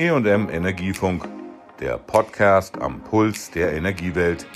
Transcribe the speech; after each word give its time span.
EM 0.00 0.48
Energiefunk, 0.48 1.28
der 1.78 1.98
Podcast 1.98 2.80
am 2.80 3.02
Puls 3.02 3.50
der 3.50 3.74
Energiewelt. 3.74 4.46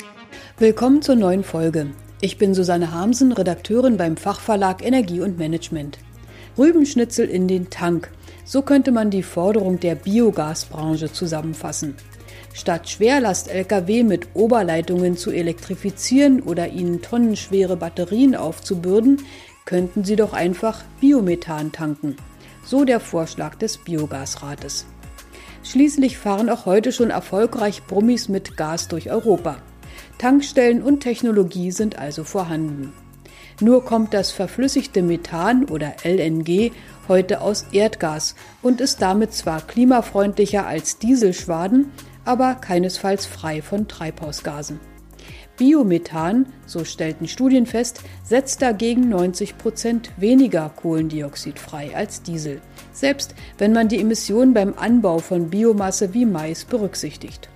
Willkommen 0.56 1.03
zur 1.03 1.17
neuen 1.17 1.44
Folge. 1.44 1.90
Ich 2.22 2.38
bin 2.38 2.54
Susanne 2.54 2.92
Hamsen, 2.92 3.30
Redakteurin 3.30 3.99
beim 3.99 4.17
Fachverlag 4.17 4.83
Energie 4.83 5.21
und 5.21 5.37
Management. 5.37 5.99
Rübenschnitzel 6.56 7.28
in 7.28 7.46
den 7.46 7.69
Tank. 7.69 8.10
So 8.46 8.62
könnte 8.62 8.90
man 8.90 9.10
die 9.10 9.22
Forderung 9.22 9.78
der 9.78 9.96
Biogasbranche 9.96 11.12
zusammenfassen. 11.12 11.95
Statt 12.54 12.88
Schwerlast-Lkw 12.88 14.03
mit 14.03 14.29
Oberleitungen 14.33 15.19
zu 15.19 15.31
elektrifizieren 15.31 16.41
oder 16.41 16.69
ihnen 16.69 17.02
tonnenschwere 17.02 17.77
Batterien 17.77 18.34
aufzubürden, 18.34 19.20
könnten 19.66 20.05
sie 20.05 20.16
doch 20.16 20.33
einfach 20.33 20.83
Biomethan 21.02 21.70
tanken. 21.70 22.16
So 22.64 22.86
der 22.86 22.98
Vorschlag 22.98 23.56
des 23.56 23.76
Biogasrates. 23.76 24.86
Schließlich 25.64 26.18
fahren 26.18 26.50
auch 26.50 26.66
heute 26.66 26.92
schon 26.92 27.10
erfolgreich 27.10 27.84
Brummis 27.86 28.28
mit 28.28 28.56
Gas 28.56 28.88
durch 28.88 29.10
Europa. 29.10 29.56
Tankstellen 30.18 30.82
und 30.82 31.00
Technologie 31.00 31.70
sind 31.70 31.98
also 31.98 32.23
vorhanden. 32.23 32.92
Nur 33.60 33.84
kommt 33.84 34.12
das 34.12 34.30
verflüssigte 34.30 35.02
Methan 35.02 35.64
oder 35.64 35.95
LNG 36.04 36.73
heute 37.09 37.40
aus 37.40 37.66
Erdgas 37.73 38.34
und 38.62 38.80
ist 38.80 39.00
damit 39.00 39.32
zwar 39.32 39.60
klimafreundlicher 39.60 40.66
als 40.66 40.98
Dieselschwaden, 40.98 41.92
aber 42.24 42.56
keinesfalls 42.56 43.26
frei 43.26 43.62
von 43.62 43.88
Treibhausgasen. 43.88 44.80
Biomethan, 45.56 46.46
so 46.66 46.84
stellten 46.84 47.28
Studien 47.28 47.66
fest, 47.66 48.00
setzt 48.24 48.60
dagegen 48.60 49.08
90 49.08 49.56
Prozent 49.56 50.10
weniger 50.16 50.68
Kohlendioxid 50.68 51.58
frei 51.58 51.95
als 51.95 52.22
Diesel, 52.22 52.60
selbst 52.92 53.34
wenn 53.59 53.72
man 53.72 53.88
die 53.88 54.00
Emissionen 54.00 54.54
beim 54.54 54.74
Anbau 54.76 55.18
von 55.18 55.51
Biomasse 55.51 56.12
wie 56.12 56.26
Mais 56.26 56.64
berücksichtigt. 56.64 57.48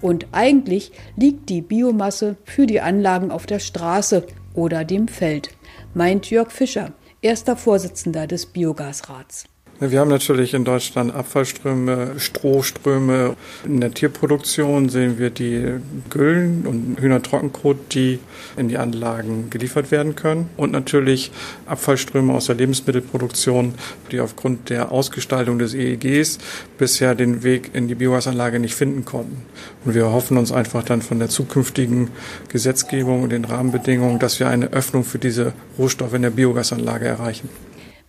Und 0.00 0.26
eigentlich 0.32 0.92
liegt 1.16 1.48
die 1.48 1.62
Biomasse 1.62 2.36
für 2.44 2.66
die 2.66 2.80
Anlagen 2.80 3.30
auf 3.30 3.46
der 3.46 3.58
Straße 3.58 4.26
oder 4.54 4.84
dem 4.84 5.08
Feld, 5.08 5.50
meint 5.94 6.30
Jörg 6.30 6.50
Fischer, 6.50 6.92
erster 7.20 7.56
Vorsitzender 7.56 8.26
des 8.26 8.46
Biogasrats. 8.46 9.44
Wir 9.80 9.98
haben 9.98 10.08
natürlich 10.08 10.54
in 10.54 10.64
Deutschland 10.64 11.12
Abfallströme, 11.12 12.12
Strohströme. 12.18 13.34
In 13.64 13.80
der 13.80 13.92
Tierproduktion 13.92 14.88
sehen 14.88 15.18
wir 15.18 15.30
die 15.30 15.80
Güllen 16.10 16.64
und 16.64 17.00
Hühnertrockenkot, 17.00 17.92
die 17.92 18.20
in 18.56 18.68
die 18.68 18.78
Anlagen 18.78 19.50
geliefert 19.50 19.90
werden 19.90 20.14
können. 20.14 20.48
Und 20.56 20.70
natürlich 20.70 21.32
Abfallströme 21.66 22.32
aus 22.32 22.46
der 22.46 22.54
Lebensmittelproduktion, 22.54 23.74
die 24.12 24.20
aufgrund 24.20 24.70
der 24.70 24.92
Ausgestaltung 24.92 25.58
des 25.58 25.74
EEGs 25.74 26.38
bisher 26.78 27.16
den 27.16 27.42
Weg 27.42 27.70
in 27.74 27.88
die 27.88 27.96
Biogasanlage 27.96 28.60
nicht 28.60 28.76
finden 28.76 29.04
konnten. 29.04 29.42
Und 29.84 29.96
wir 29.96 30.12
hoffen 30.12 30.36
uns 30.36 30.52
einfach 30.52 30.84
dann 30.84 31.02
von 31.02 31.18
der 31.18 31.28
zukünftigen 31.28 32.10
Gesetzgebung 32.48 33.24
und 33.24 33.30
den 33.30 33.44
Rahmenbedingungen, 33.44 34.20
dass 34.20 34.38
wir 34.38 34.46
eine 34.46 34.72
Öffnung 34.72 35.02
für 35.02 35.18
diese 35.18 35.52
Rohstoffe 35.78 36.14
in 36.14 36.22
der 36.22 36.30
Biogasanlage 36.30 37.06
erreichen. 37.06 37.48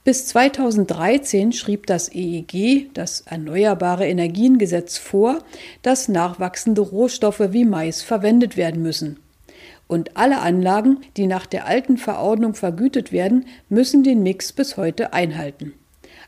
Bis 0.06 0.28
2013 0.28 1.52
schrieb 1.52 1.88
das 1.88 2.14
EEG, 2.14 2.92
das 2.94 3.22
Erneuerbare 3.22 4.06
Energiengesetz, 4.06 5.00
vor, 5.00 5.40
dass 5.82 6.10
nachwachsende 6.10 6.82
Rohstoffe 6.82 7.42
wie 7.50 7.66
Mais 7.66 8.04
verwendet 8.04 8.56
werden 8.56 8.84
müssen. 8.84 9.18
Und 9.88 10.16
alle 10.16 10.42
Anlagen, 10.42 11.00
die 11.18 11.26
nach 11.26 11.48
der 11.48 11.66
alten 11.66 11.98
Verordnung 11.98 12.54
vergütet 12.54 13.12
werden, 13.12 13.48
müssen 13.68 14.04
den 14.04 14.22
Mix 14.22 14.54
bis 14.54 14.78
heute 14.78 15.12
einhalten. 15.12 15.74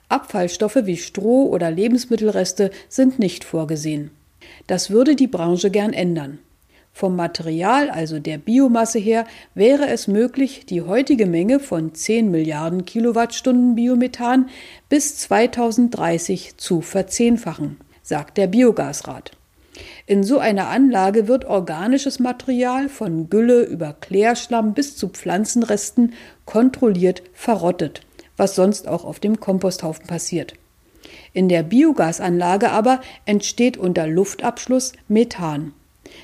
Abfallstoffe 0.10 0.80
wie 0.86 0.98
Stroh 0.98 1.46
oder 1.46 1.70
Lebensmittelreste 1.70 2.72
sind 2.90 3.20
nicht 3.20 3.44
vorgesehen. 3.44 4.10
Das 4.66 4.90
würde 4.90 5.16
die 5.16 5.28
Branche 5.28 5.70
gern 5.70 5.94
ändern. 5.94 6.40
Vom 6.98 7.16
Material, 7.16 7.92
also 7.92 8.18
der 8.18 8.40
Biomasse 8.40 8.98
her, 8.98 9.28
wäre 9.54 9.88
es 9.88 10.08
möglich, 10.08 10.66
die 10.66 10.82
heutige 10.82 11.28
Menge 11.28 11.60
von 11.60 11.94
10 11.94 12.32
Milliarden 12.32 12.86
Kilowattstunden 12.86 13.76
Biomethan 13.76 14.50
bis 14.90 15.16
2030 15.20 16.58
zu 16.58 16.82
verzehnfachen, 16.82 17.78
sagt 18.02 18.40
der 18.40 18.48
Biogasrat. 18.48 19.34
In 20.08 20.24
so 20.24 20.40
einer 20.40 20.70
Anlage 20.70 21.28
wird 21.28 21.46
organisches 21.46 22.18
Material 22.18 22.90
von 22.90 23.30
Gülle 23.30 23.62
über 23.62 23.94
Klärschlamm 24.02 24.74
bis 24.74 24.96
zu 24.96 25.10
Pflanzenresten 25.10 26.14
kontrolliert 26.46 27.22
verrottet, 27.32 28.02
was 28.38 28.56
sonst 28.56 28.88
auch 28.88 29.06
auf 29.06 29.20
dem 29.20 29.40
Komposthaufen 29.40 30.08
passiert. 30.08 30.56
In 31.32 31.48
der 31.48 31.62
Biogasanlage 31.62 32.72
aber 32.72 33.02
entsteht 33.26 33.78
unter 33.78 34.08
Luftabschluss 34.08 34.94
Methan. 35.08 35.74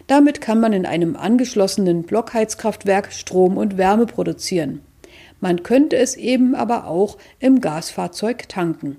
Damit 0.08 0.42
kann 0.42 0.60
man 0.60 0.74
in 0.74 0.86
einem 0.86 1.16
angeschlossenen 1.16 2.04
Blockheizkraftwerk 2.04 3.12
Strom 3.12 3.58
und 3.58 3.78
Wärme 3.78 4.06
produzieren. 4.06 4.82
Man 5.40 5.64
könnte 5.64 5.98
es 5.98 6.16
eben 6.16 6.56
aber 6.56 6.88
auch 6.88 7.18
im 7.40 7.60
Gasfahrzeug 7.60 8.48
tanken. 8.48 8.98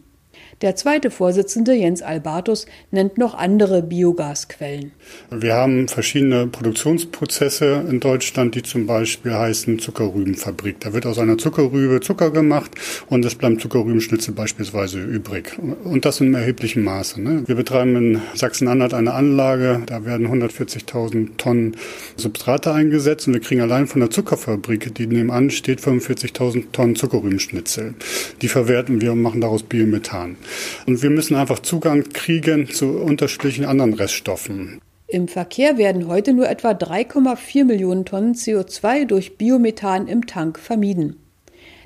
Der 0.64 0.76
zweite 0.76 1.10
Vorsitzende, 1.10 1.74
Jens 1.74 2.00
Albertus, 2.00 2.64
nennt 2.90 3.18
noch 3.18 3.34
andere 3.34 3.82
Biogasquellen. 3.82 4.92
Wir 5.30 5.52
haben 5.52 5.88
verschiedene 5.88 6.46
Produktionsprozesse 6.46 7.84
in 7.86 8.00
Deutschland, 8.00 8.54
die 8.54 8.62
zum 8.62 8.86
Beispiel 8.86 9.34
heißen 9.34 9.78
Zuckerrübenfabrik. 9.78 10.80
Da 10.80 10.94
wird 10.94 11.04
aus 11.04 11.18
einer 11.18 11.36
Zuckerrübe 11.36 12.00
Zucker 12.00 12.30
gemacht 12.30 12.70
und 13.10 13.26
es 13.26 13.34
bleibt 13.34 13.60
Zuckerrübenschnitzel 13.60 14.32
beispielsweise 14.32 15.02
übrig. 15.02 15.54
Und 15.84 16.06
das 16.06 16.22
in 16.22 16.32
erheblichem 16.32 16.82
Maße. 16.82 17.20
Ne? 17.20 17.42
Wir 17.46 17.56
betreiben 17.56 17.94
in 17.96 18.22
Sachsen-Anhalt 18.32 18.94
eine 18.94 19.12
Anlage, 19.12 19.82
da 19.84 20.06
werden 20.06 20.26
140.000 20.28 21.36
Tonnen 21.36 21.76
Substrate 22.16 22.72
eingesetzt 22.72 23.26
und 23.26 23.34
wir 23.34 23.42
kriegen 23.42 23.60
allein 23.60 23.86
von 23.86 24.00
der 24.00 24.08
Zuckerfabrik, 24.08 24.94
die 24.94 25.08
nebenan 25.08 25.50
steht, 25.50 25.80
45.000 25.80 26.72
Tonnen 26.72 26.96
Zuckerrübenschnitzel. 26.96 27.92
Die 28.40 28.48
verwerten 28.48 29.02
wir 29.02 29.12
und 29.12 29.20
machen 29.20 29.42
daraus 29.42 29.62
Biomethan. 29.62 30.38
Und 30.86 31.02
wir 31.02 31.10
müssen 31.10 31.36
einfach 31.36 31.60
Zugang 31.60 32.08
kriegen 32.12 32.68
zu 32.70 32.98
unterschiedlichen 32.98 33.64
anderen 33.64 33.94
Reststoffen. 33.94 34.80
Im 35.06 35.28
Verkehr 35.28 35.78
werden 35.78 36.08
heute 36.08 36.32
nur 36.32 36.48
etwa 36.48 36.70
3,4 36.70 37.64
Millionen 37.64 38.04
Tonnen 38.04 38.34
CO2 38.34 39.04
durch 39.06 39.36
Biomethan 39.36 40.08
im 40.08 40.26
Tank 40.26 40.58
vermieden. 40.58 41.16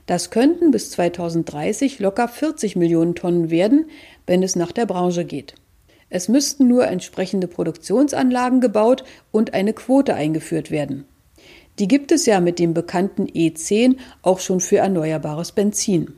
Das 0.07 0.31
könnten 0.31 0.71
bis 0.71 0.91
2030 0.93 1.99
locker 1.99 2.29
40 2.29 2.77
Millionen 2.77 3.15
Tonnen 3.15 3.51
werden, 3.51 3.91
wenn 4.27 4.43
es 4.43 4.57
nach 4.57 4.73
der 4.73 4.87
Branche 4.87 5.27
geht. 5.27 5.55
Es 6.11 6.29
müssten 6.29 6.69
nur 6.69 6.87
entsprechende 6.87 7.49
Produktionsanlagen 7.49 8.63
gebaut 8.63 9.05
und 9.31 9.53
eine 9.53 9.75
Quote 9.75 10.15
eingeführt 10.15 10.71
werden. 10.71 11.05
Die 11.79 11.89
gibt 11.89 12.11
es 12.11 12.25
ja 12.25 12.41
mit 12.41 12.59
dem 12.59 12.73
bekannten 12.73 13.27
E10 13.27 13.97
auch 14.23 14.41
schon 14.41 14.61
für 14.61 14.79
erneuerbares 14.79 15.53
Benzin. 15.53 16.15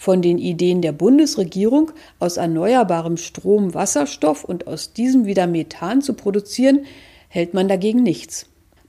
Von 0.00 0.22
den 0.22 0.38
Ideen 0.38 0.80
der 0.80 0.92
Bundesregierung, 0.92 1.92
aus 2.20 2.38
erneuerbarem 2.38 3.18
Strom 3.18 3.74
Wasserstoff 3.74 4.44
und 4.44 4.66
aus 4.66 4.94
diesem 4.94 5.26
wieder 5.26 5.46
Methan 5.46 6.00
zu 6.00 6.14
produzieren, 6.14 6.86
hält 7.28 7.52
man 7.52 7.68
dagegen 7.68 8.02
nichts. 8.02 8.46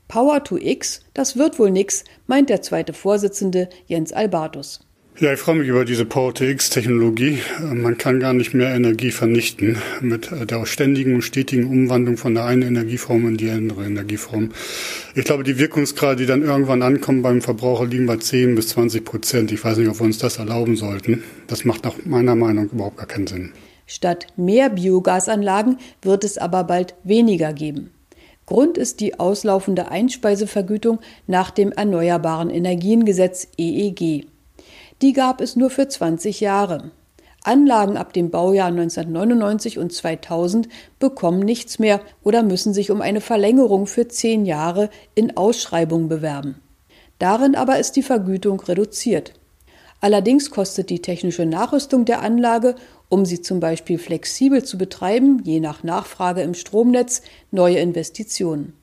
Power 0.07 0.41
to 0.41 0.55
X, 0.55 1.01
das 1.13 1.35
wird 1.35 1.59
wohl 1.59 1.69
nix, 1.69 2.05
meint 2.27 2.49
der 2.49 2.61
zweite 2.61 2.93
Vorsitzende 2.93 3.67
Jens 3.87 4.13
Albertus. 4.13 4.87
Ja, 5.19 5.33
ich 5.33 5.39
freue 5.39 5.55
mich 5.55 5.67
über 5.67 5.85
diese 5.85 6.05
Power-to-X-Technologie. 6.05 7.39
Man 7.61 7.97
kann 7.97 8.19
gar 8.19 8.33
nicht 8.33 8.55
mehr 8.55 8.73
Energie 8.73 9.11
vernichten 9.11 9.77
mit 9.99 10.31
der 10.49 10.65
ständigen 10.65 11.13
und 11.13 11.21
stetigen 11.21 11.65
Umwandlung 11.65 12.17
von 12.17 12.33
der 12.33 12.45
einen 12.45 12.63
Energieform 12.63 13.27
in 13.27 13.37
die 13.37 13.51
andere 13.51 13.85
Energieform. 13.85 14.51
Ich 15.13 15.25
glaube, 15.25 15.43
die 15.43 15.59
Wirkungsgrade, 15.59 16.15
die 16.15 16.25
dann 16.25 16.41
irgendwann 16.41 16.81
ankommen 16.81 17.21
beim 17.21 17.41
Verbraucher, 17.41 17.85
liegen 17.85 18.07
bei 18.07 18.17
10 18.17 18.55
bis 18.55 18.69
20 18.69 19.05
Prozent. 19.05 19.51
Ich 19.51 19.63
weiß 19.63 19.77
nicht, 19.77 19.89
ob 19.89 19.99
wir 19.99 20.05
uns 20.05 20.17
das 20.17 20.37
erlauben 20.37 20.75
sollten. 20.75 21.23
Das 21.45 21.65
macht 21.65 21.83
nach 21.83 21.95
meiner 22.05 22.35
Meinung 22.35 22.69
überhaupt 22.69 22.97
gar 22.97 23.05
keinen 23.05 23.27
Sinn. 23.27 23.51
Statt 23.85 24.27
mehr 24.37 24.69
Biogasanlagen 24.69 25.77
wird 26.01 26.23
es 26.23 26.37
aber 26.37 26.63
bald 26.63 26.95
weniger 27.03 27.53
geben. 27.53 27.91
Grund 28.45 28.77
ist 28.77 29.01
die 29.01 29.19
auslaufende 29.19 29.91
Einspeisevergütung 29.91 30.99
nach 31.27 31.51
dem 31.51 31.71
Erneuerbaren 31.71 32.49
Energiengesetz 32.49 33.49
EEG. 33.57 34.30
Die 35.01 35.13
gab 35.13 35.41
es 35.41 35.55
nur 35.55 35.69
für 35.71 35.87
20 35.87 36.41
Jahre. 36.41 36.91
Anlagen 37.43 37.97
ab 37.97 38.13
dem 38.13 38.29
Baujahr 38.29 38.67
1999 38.67 39.79
und 39.79 39.91
2000 39.91 40.69
bekommen 40.99 41.39
nichts 41.39 41.79
mehr 41.79 42.01
oder 42.23 42.43
müssen 42.43 42.71
sich 42.73 42.91
um 42.91 43.01
eine 43.01 43.19
Verlängerung 43.19 43.87
für 43.87 44.07
zehn 44.07 44.45
Jahre 44.45 44.91
in 45.15 45.35
Ausschreibung 45.37 46.07
bewerben. 46.07 46.61
Darin 47.17 47.55
aber 47.55 47.79
ist 47.79 47.95
die 47.95 48.03
Vergütung 48.03 48.59
reduziert. 48.59 49.33
Allerdings 50.01 50.51
kostet 50.51 50.91
die 50.91 51.01
technische 51.01 51.47
Nachrüstung 51.47 52.05
der 52.05 52.21
Anlage, 52.21 52.75
um 53.09 53.25
sie 53.25 53.41
zum 53.41 53.59
Beispiel 53.59 53.97
flexibel 53.97 54.63
zu 54.63 54.77
betreiben, 54.77 55.41
je 55.43 55.59
nach 55.59 55.83
Nachfrage 55.83 56.41
im 56.41 56.53
Stromnetz, 56.53 57.23
neue 57.49 57.79
Investitionen. 57.79 58.73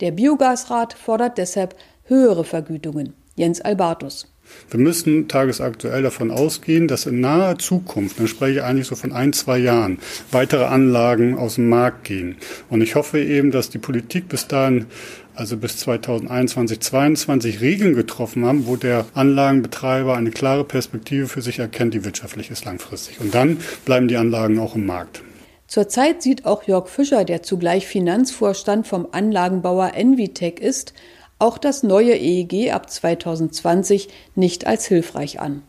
Der 0.00 0.10
Biogasrat 0.10 0.94
fordert 0.94 1.38
deshalb 1.38 1.76
höhere 2.04 2.44
Vergütungen. 2.44 3.14
Jens 3.36 3.60
Albertus. 3.60 4.33
Wir 4.70 4.80
müssen 4.80 5.28
tagesaktuell 5.28 6.02
davon 6.02 6.30
ausgehen, 6.30 6.88
dass 6.88 7.06
in 7.06 7.20
naher 7.20 7.58
Zukunft, 7.58 8.18
dann 8.18 8.28
spreche 8.28 8.58
ich 8.58 8.62
eigentlich 8.62 8.86
so 8.86 8.96
von 8.96 9.12
ein, 9.12 9.32
zwei 9.32 9.58
Jahren, 9.58 9.98
weitere 10.30 10.64
Anlagen 10.64 11.36
aus 11.38 11.56
dem 11.56 11.68
Markt 11.68 12.04
gehen. 12.04 12.36
Und 12.68 12.80
ich 12.80 12.94
hoffe 12.94 13.20
eben, 13.20 13.50
dass 13.50 13.70
die 13.70 13.78
Politik 13.78 14.28
bis 14.28 14.48
dahin 14.48 14.86
also 15.34 15.56
bis 15.56 15.78
2021, 15.78 16.80
2022 16.80 17.60
Regeln 17.60 17.94
getroffen 17.94 18.44
haben, 18.44 18.66
wo 18.66 18.76
der 18.76 19.06
Anlagenbetreiber 19.14 20.16
eine 20.16 20.30
klare 20.30 20.64
Perspektive 20.64 21.26
für 21.26 21.42
sich 21.42 21.58
erkennt, 21.58 21.94
die 21.94 22.04
wirtschaftlich 22.04 22.50
ist 22.50 22.64
langfristig. 22.64 23.20
Und 23.20 23.34
dann 23.34 23.58
bleiben 23.84 24.08
die 24.08 24.16
Anlagen 24.16 24.58
auch 24.58 24.76
im 24.76 24.86
Markt. 24.86 25.22
Zurzeit 25.66 26.22
sieht 26.22 26.44
auch 26.44 26.64
Jörg 26.64 26.88
Fischer, 26.88 27.24
der 27.24 27.42
zugleich 27.42 27.86
Finanzvorstand 27.86 28.86
vom 28.86 29.08
Anlagenbauer 29.10 29.92
Envitec 29.94 30.60
ist, 30.60 30.94
auch 31.38 31.58
das 31.58 31.82
neue 31.82 32.16
EEG 32.16 32.72
ab 32.72 32.90
2020 32.90 34.08
nicht 34.34 34.66
als 34.66 34.86
hilfreich 34.86 35.40
an. 35.40 35.62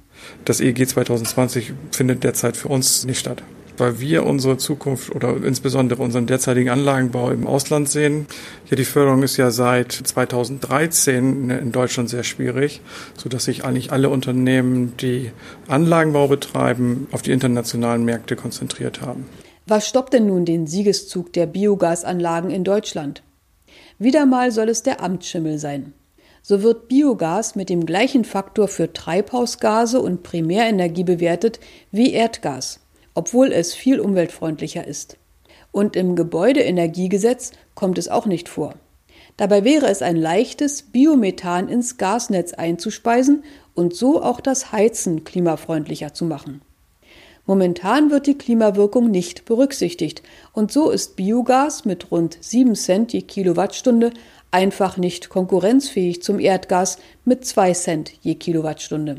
Das 0.46 0.62
EEG 0.62 0.88
2020 0.88 1.74
findet 1.92 2.24
derzeit 2.24 2.58
für 2.58 2.70
uns 2.70 3.06
nicht 3.06 3.20
statt 3.20 3.44
weil 3.78 4.00
wir 4.00 4.26
unsere 4.26 4.58
Zukunft 4.58 5.14
oder 5.14 5.36
insbesondere 5.44 6.02
unseren 6.02 6.28
derzeitigen 6.28 6.70
Anlagenbau 6.70 7.32
im 7.32 7.48
Ausland 7.48 7.90
sehen. 7.90 8.28
Ja, 8.70 8.76
die 8.76 8.86
Förderung 8.86 9.24
ist 9.24 9.38
ja 9.38 9.52
seit 9.52 9.92
2013 9.92 11.50
in 11.50 11.72
Deutschland 11.72 12.10
sehr 12.10 12.24
schwierig, 12.24 12.82
so 13.16 13.30
dass 13.30 13.46
sich 13.46 13.64
eigentlich 13.64 13.92
alle 13.92 14.10
Unternehmen, 14.10 14.96
die 14.98 15.32
Anlagenbau 15.68 16.28
betreiben, 16.28 17.08
auf 17.12 17.22
die 17.22 17.32
internationalen 17.32 18.06
Märkte 18.06 18.36
konzentriert 18.36 19.02
haben. 19.02 19.26
Was 19.68 19.88
stoppt 19.88 20.14
denn 20.14 20.28
nun 20.28 20.46
den 20.46 20.68
Siegeszug 20.68 21.34
der 21.34 21.48
Biogasanlagen 21.48 22.52
in 22.52 22.64
Deutschland? 22.64 23.24
Wieder 23.98 24.26
mal 24.26 24.52
soll 24.52 24.70
es 24.70 24.84
der 24.84 25.02
Amtsschimmel 25.02 25.58
sein. 25.58 25.94
So 26.42 26.62
wird 26.62 26.90
Biogas 26.90 27.56
mit 27.56 27.70
dem 27.70 27.86
gleichen 27.86 28.24
Faktor 28.24 28.68
für 28.68 28.94
Treibhausgase 28.94 30.00
und 30.00 30.22
Primärenergie 30.22 31.04
bewertet 31.04 31.60
wie 31.92 32.14
Erdgas, 32.14 32.82
obwohl 33.14 33.52
es 33.52 33.74
viel 33.74 34.00
umweltfreundlicher 34.00 34.86
ist. 34.86 35.18
Und 35.72 35.96
im 35.96 36.16
Gebäudeenergiegesetz 36.16 37.52
kommt 37.74 37.98
es 37.98 38.08
auch 38.10 38.26
nicht 38.26 38.48
vor. 38.48 38.76
Dabei 39.38 39.64
wäre 39.64 39.88
es 39.88 40.02
ein 40.02 40.16
leichtes, 40.16 40.84
Biomethan 40.84 41.68
ins 41.68 41.98
Gasnetz 41.98 42.54
einzuspeisen 42.54 43.44
und 43.74 43.96
so 43.96 44.22
auch 44.22 44.40
das 44.40 44.72
Heizen 44.72 45.24
klimafreundlicher 45.24 46.14
zu 46.14 46.26
machen. 46.26 46.62
Momentan 47.48 48.10
wird 48.10 48.26
die 48.26 48.38
Klimawirkung 48.38 49.12
nicht 49.12 49.46
berücksichtigt 49.46 50.24
und 50.54 50.72
so 50.72 50.90
ist 50.90 51.16
Biogas 51.16 51.86
mit 51.86 52.12
rund 52.12 52.38
7 52.42 52.74
Cent 52.76 53.14
je 53.14 53.22
Kilowattstunde 53.22 54.12
einfach 54.50 54.98
nicht 54.98 55.30
konkurrenzfähig 55.30 56.24
zum 56.24 56.40
Erdgas 56.40 56.98
mit 57.24 57.46
2 57.46 57.74
Cent 57.74 58.12
je 58.22 58.36
Kilowattstunde. 58.36 59.18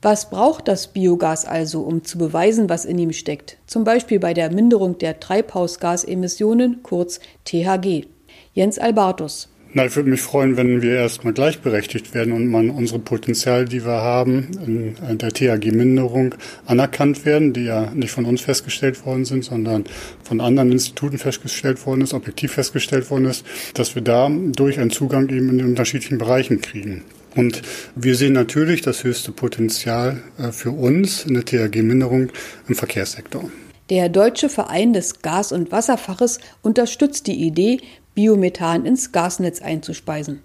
Was 0.00 0.30
braucht 0.30 0.68
das 0.68 0.88
Biogas 0.88 1.44
also, 1.44 1.80
um 1.80 2.04
zu 2.04 2.18
beweisen, 2.18 2.68
was 2.68 2.84
in 2.84 2.98
ihm 2.98 3.12
steckt? 3.12 3.56
Zum 3.66 3.82
Beispiel 3.82 4.20
bei 4.20 4.34
der 4.34 4.52
Minderung 4.52 4.98
der 4.98 5.18
Treibhausgasemissionen, 5.18 6.84
kurz 6.84 7.18
THG. 7.44 8.06
Jens 8.52 8.78
Albertus. 8.78 9.48
Na, 9.76 9.84
ich 9.84 9.94
würde 9.94 10.08
mich 10.08 10.22
freuen, 10.22 10.56
wenn 10.56 10.80
wir 10.80 10.94
erstmal 10.94 11.34
gleichberechtigt 11.34 12.14
werden 12.14 12.32
und 12.32 12.46
man 12.46 12.70
unsere 12.70 12.98
Potenziale, 12.98 13.66
die 13.66 13.84
wir 13.84 14.00
haben, 14.00 14.48
in 14.66 15.18
der 15.18 15.28
THG-Minderung 15.34 16.34
anerkannt 16.64 17.26
werden, 17.26 17.52
die 17.52 17.64
ja 17.64 17.90
nicht 17.90 18.10
von 18.10 18.24
uns 18.24 18.40
festgestellt 18.40 19.04
worden 19.04 19.26
sind, 19.26 19.44
sondern 19.44 19.84
von 20.22 20.40
anderen 20.40 20.72
Instituten 20.72 21.18
festgestellt 21.18 21.84
worden 21.84 22.00
ist, 22.00 22.14
objektiv 22.14 22.52
festgestellt 22.52 23.10
worden 23.10 23.26
ist, 23.26 23.44
dass 23.74 23.94
wir 23.94 24.00
da 24.00 24.30
durch 24.30 24.80
einen 24.80 24.88
Zugang 24.88 25.28
eben 25.28 25.50
in 25.50 25.58
den 25.58 25.66
unterschiedlichen 25.66 26.16
Bereichen 26.16 26.62
kriegen. 26.62 27.04
Und 27.34 27.60
wir 27.94 28.14
sehen 28.14 28.32
natürlich 28.32 28.80
das 28.80 29.04
höchste 29.04 29.30
Potenzial 29.30 30.22
äh, 30.38 30.52
für 30.52 30.70
uns 30.70 31.26
in 31.26 31.34
der 31.34 31.44
THG-Minderung 31.44 32.30
im 32.66 32.74
Verkehrssektor. 32.74 33.50
Der 33.90 34.08
Deutsche 34.08 34.48
Verein 34.48 34.94
des 34.94 35.20
Gas- 35.20 35.52
und 35.52 35.70
Wasserfaches 35.70 36.40
unterstützt 36.62 37.26
die 37.26 37.46
Idee, 37.46 37.78
Biomethan 38.16 38.86
ins 38.86 39.12
Gasnetz 39.12 39.60
einzuspeisen. 39.60 40.40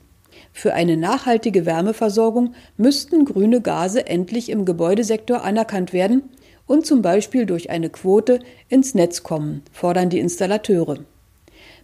Für 0.51 0.73
eine 0.73 0.97
nachhaltige 0.97 1.65
Wärmeversorgung 1.65 2.53
müssten 2.75 3.23
grüne 3.23 3.61
Gase 3.61 4.05
endlich 4.07 4.49
im 4.49 4.65
Gebäudesektor 4.65 5.45
anerkannt 5.45 5.93
werden 5.93 6.23
und 6.67 6.85
zum 6.85 7.01
Beispiel 7.01 7.45
durch 7.45 7.69
eine 7.69 7.89
Quote 7.89 8.41
ins 8.67 8.93
Netz 8.93 9.23
kommen, 9.23 9.63
fordern 9.71 10.09
die 10.09 10.19
Installateure. 10.19 10.99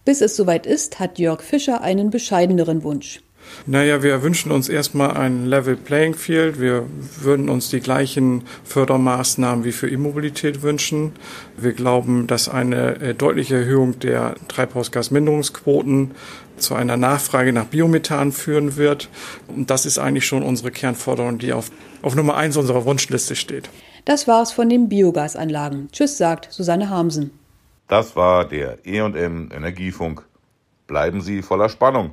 Bis 0.04 0.20
es 0.20 0.36
soweit 0.36 0.66
ist, 0.66 1.00
hat 1.00 1.18
Jörg 1.18 1.40
Fischer 1.40 1.80
einen 1.80 2.10
bescheideneren 2.10 2.82
Wunsch. 2.82 3.22
Naja, 3.66 4.02
wir 4.02 4.22
wünschen 4.22 4.50
uns 4.50 4.68
erstmal 4.68 5.16
ein 5.16 5.46
Level 5.46 5.76
Playing 5.76 6.14
Field. 6.14 6.60
Wir 6.60 6.86
würden 7.20 7.48
uns 7.48 7.68
die 7.70 7.80
gleichen 7.80 8.44
Fördermaßnahmen 8.64 9.64
wie 9.64 9.72
für 9.72 9.90
E-Mobilität 9.90 10.62
wünschen. 10.62 11.12
Wir 11.56 11.72
glauben, 11.72 12.26
dass 12.26 12.48
eine 12.48 13.00
äh, 13.00 13.14
deutliche 13.14 13.56
Erhöhung 13.56 13.98
der 13.98 14.36
Treibhausgasminderungsquoten 14.48 16.12
zu 16.56 16.74
einer 16.74 16.96
Nachfrage 16.96 17.52
nach 17.52 17.66
Biomethan 17.66 18.32
führen 18.32 18.76
wird. 18.76 19.08
Und 19.48 19.70
das 19.70 19.86
ist 19.86 19.98
eigentlich 19.98 20.26
schon 20.26 20.42
unsere 20.42 20.70
Kernforderung, 20.70 21.38
die 21.38 21.52
auf, 21.52 21.70
auf 22.02 22.14
Nummer 22.14 22.36
eins 22.36 22.56
unserer 22.56 22.84
Wunschliste 22.84 23.36
steht. 23.36 23.70
Das 24.04 24.26
war's 24.26 24.52
von 24.52 24.68
den 24.68 24.88
Biogasanlagen. 24.88 25.90
Tschüss, 25.92 26.16
sagt 26.16 26.48
Susanne 26.50 26.88
Harmsen. 26.88 27.30
Das 27.88 28.16
war 28.16 28.46
der 28.46 28.78
E&M 28.86 29.50
Energiefunk. 29.52 30.24
Bleiben 30.86 31.20
Sie 31.20 31.42
voller 31.42 31.68
Spannung 31.68 32.12